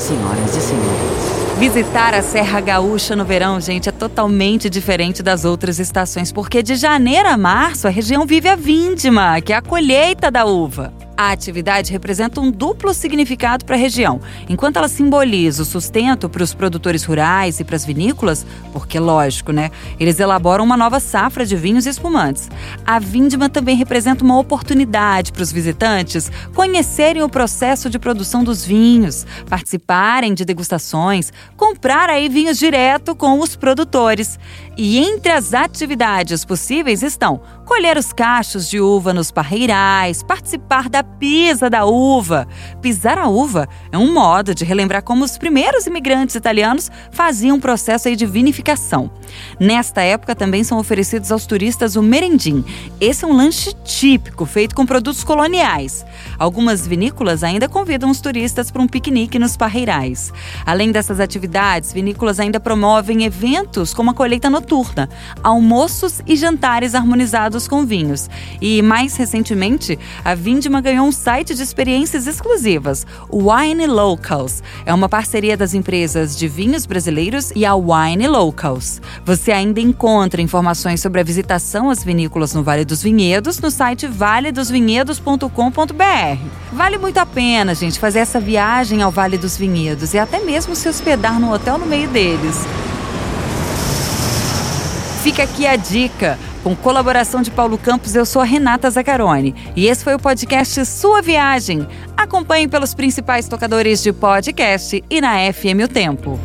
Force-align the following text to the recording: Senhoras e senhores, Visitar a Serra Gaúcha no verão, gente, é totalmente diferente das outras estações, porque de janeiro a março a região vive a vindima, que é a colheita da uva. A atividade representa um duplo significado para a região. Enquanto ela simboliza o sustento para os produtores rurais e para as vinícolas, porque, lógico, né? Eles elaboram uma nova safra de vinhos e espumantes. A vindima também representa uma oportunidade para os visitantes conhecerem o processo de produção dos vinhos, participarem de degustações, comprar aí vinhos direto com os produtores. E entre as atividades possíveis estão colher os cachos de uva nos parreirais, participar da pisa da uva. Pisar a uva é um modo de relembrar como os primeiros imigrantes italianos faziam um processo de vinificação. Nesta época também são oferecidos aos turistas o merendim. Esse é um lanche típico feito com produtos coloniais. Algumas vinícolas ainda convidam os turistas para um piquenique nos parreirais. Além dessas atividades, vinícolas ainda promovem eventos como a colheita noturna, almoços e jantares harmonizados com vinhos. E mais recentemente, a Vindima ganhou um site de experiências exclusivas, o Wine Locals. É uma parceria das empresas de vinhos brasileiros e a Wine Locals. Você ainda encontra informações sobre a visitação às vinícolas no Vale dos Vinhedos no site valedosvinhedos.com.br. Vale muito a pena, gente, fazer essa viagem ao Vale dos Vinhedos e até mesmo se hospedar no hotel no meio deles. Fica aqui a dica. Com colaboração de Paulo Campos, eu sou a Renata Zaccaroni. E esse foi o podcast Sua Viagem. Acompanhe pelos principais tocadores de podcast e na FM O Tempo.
Senhoras 0.00 0.56
e 0.56 0.60
senhores, 0.62 1.58
Visitar 1.58 2.14
a 2.14 2.22
Serra 2.22 2.58
Gaúcha 2.58 3.14
no 3.14 3.22
verão, 3.22 3.60
gente, 3.60 3.90
é 3.90 3.92
totalmente 3.92 4.70
diferente 4.70 5.22
das 5.22 5.44
outras 5.44 5.78
estações, 5.78 6.32
porque 6.32 6.62
de 6.62 6.74
janeiro 6.74 7.28
a 7.28 7.36
março 7.36 7.86
a 7.86 7.90
região 7.90 8.24
vive 8.24 8.48
a 8.48 8.56
vindima, 8.56 9.38
que 9.42 9.52
é 9.52 9.56
a 9.56 9.60
colheita 9.60 10.30
da 10.30 10.46
uva. 10.46 10.90
A 11.22 11.32
atividade 11.32 11.92
representa 11.92 12.40
um 12.40 12.50
duplo 12.50 12.94
significado 12.94 13.66
para 13.66 13.76
a 13.76 13.78
região. 13.78 14.22
Enquanto 14.48 14.78
ela 14.78 14.88
simboliza 14.88 15.64
o 15.64 15.66
sustento 15.66 16.30
para 16.30 16.42
os 16.42 16.54
produtores 16.54 17.04
rurais 17.04 17.60
e 17.60 17.64
para 17.64 17.76
as 17.76 17.84
vinícolas, 17.84 18.46
porque, 18.72 18.98
lógico, 18.98 19.52
né? 19.52 19.70
Eles 19.98 20.18
elaboram 20.18 20.64
uma 20.64 20.78
nova 20.78 20.98
safra 20.98 21.44
de 21.44 21.56
vinhos 21.56 21.84
e 21.84 21.90
espumantes. 21.90 22.48
A 22.86 22.98
vindima 22.98 23.50
também 23.50 23.76
representa 23.76 24.24
uma 24.24 24.38
oportunidade 24.38 25.30
para 25.30 25.42
os 25.42 25.52
visitantes 25.52 26.32
conhecerem 26.54 27.22
o 27.22 27.28
processo 27.28 27.90
de 27.90 27.98
produção 27.98 28.42
dos 28.42 28.64
vinhos, 28.64 29.26
participarem 29.46 30.32
de 30.32 30.46
degustações, 30.46 31.34
comprar 31.54 32.08
aí 32.08 32.30
vinhos 32.30 32.58
direto 32.58 33.14
com 33.14 33.40
os 33.40 33.56
produtores. 33.56 34.38
E 34.74 34.96
entre 34.96 35.32
as 35.32 35.52
atividades 35.52 36.46
possíveis 36.46 37.02
estão 37.02 37.42
colher 37.66 37.98
os 37.98 38.10
cachos 38.10 38.70
de 38.70 38.80
uva 38.80 39.12
nos 39.12 39.30
parreirais, 39.30 40.22
participar 40.22 40.88
da 40.88 41.09
pisa 41.18 41.68
da 41.68 41.84
uva. 41.84 42.48
Pisar 42.80 43.18
a 43.18 43.28
uva 43.28 43.68
é 43.92 43.98
um 43.98 44.12
modo 44.12 44.54
de 44.54 44.64
relembrar 44.64 45.02
como 45.02 45.24
os 45.24 45.36
primeiros 45.36 45.86
imigrantes 45.86 46.34
italianos 46.34 46.90
faziam 47.10 47.56
um 47.56 47.60
processo 47.60 48.14
de 48.14 48.26
vinificação. 48.26 49.10
Nesta 49.58 50.00
época 50.00 50.34
também 50.34 50.64
são 50.64 50.78
oferecidos 50.78 51.30
aos 51.30 51.46
turistas 51.46 51.96
o 51.96 52.02
merendim. 52.02 52.64
Esse 53.00 53.24
é 53.24 53.28
um 53.28 53.36
lanche 53.36 53.72
típico 53.84 54.46
feito 54.46 54.74
com 54.74 54.86
produtos 54.86 55.22
coloniais. 55.22 56.04
Algumas 56.38 56.86
vinícolas 56.86 57.44
ainda 57.44 57.68
convidam 57.68 58.10
os 58.10 58.20
turistas 58.20 58.70
para 58.70 58.82
um 58.82 58.88
piquenique 58.88 59.38
nos 59.38 59.56
parreirais. 59.56 60.32
Além 60.64 60.90
dessas 60.90 61.20
atividades, 61.20 61.92
vinícolas 61.92 62.40
ainda 62.40 62.58
promovem 62.58 63.24
eventos 63.24 63.92
como 63.92 64.10
a 64.10 64.14
colheita 64.14 64.48
noturna, 64.48 65.08
almoços 65.42 66.22
e 66.26 66.36
jantares 66.36 66.94
harmonizados 66.94 67.68
com 67.68 67.84
vinhos. 67.84 68.28
E 68.60 68.80
mais 68.82 69.16
recentemente, 69.16 69.98
a 70.24 70.34
Vindima 70.34 70.80
ganhou 70.80 70.99
um 71.02 71.12
site 71.12 71.54
de 71.54 71.62
experiências 71.62 72.26
exclusivas, 72.26 73.06
o 73.28 73.50
Wine 73.50 73.86
Locals. 73.86 74.62
É 74.84 74.92
uma 74.92 75.08
parceria 75.08 75.56
das 75.56 75.72
empresas 75.74 76.36
de 76.36 76.48
vinhos 76.48 76.84
brasileiros 76.86 77.52
e 77.54 77.64
a 77.64 77.74
Wine 77.74 78.26
Locals. 78.28 79.00
Você 79.24 79.52
ainda 79.52 79.80
encontra 79.80 80.42
informações 80.42 81.00
sobre 81.00 81.20
a 81.20 81.24
visitação 81.24 81.90
às 81.90 82.04
vinícolas 82.04 82.54
no 82.54 82.62
Vale 82.62 82.84
dos 82.84 83.02
Vinhedos 83.02 83.58
no 83.60 83.70
site 83.70 84.06
valedosvinhedos.com.br. 84.06 86.38
Vale 86.72 86.98
muito 86.98 87.18
a 87.18 87.26
pena, 87.26 87.74
gente, 87.74 87.98
fazer 87.98 88.20
essa 88.20 88.38
viagem 88.38 89.02
ao 89.02 89.10
Vale 89.10 89.38
dos 89.38 89.56
Vinhedos 89.56 90.14
e 90.14 90.18
até 90.18 90.38
mesmo 90.40 90.76
se 90.76 90.88
hospedar 90.88 91.40
no 91.40 91.52
hotel 91.52 91.78
no 91.78 91.86
meio 91.86 92.08
deles. 92.08 92.56
Fica 95.22 95.42
aqui 95.42 95.66
a 95.66 95.76
dica. 95.76 96.38
Com 96.62 96.76
colaboração 96.76 97.40
de 97.40 97.50
Paulo 97.50 97.78
Campos, 97.78 98.14
eu 98.14 98.26
sou 98.26 98.42
a 98.42 98.44
Renata 98.44 98.90
Zaccaroni. 98.90 99.54
E 99.74 99.86
esse 99.86 100.04
foi 100.04 100.14
o 100.14 100.18
podcast 100.18 100.84
Sua 100.84 101.22
Viagem. 101.22 101.86
Acompanhe 102.16 102.68
pelos 102.68 102.92
principais 102.92 103.48
tocadores 103.48 104.02
de 104.02 104.12
podcast 104.12 105.02
e 105.08 105.20
na 105.22 105.50
FM 105.52 105.84
O 105.84 105.88
Tempo. 105.88 106.38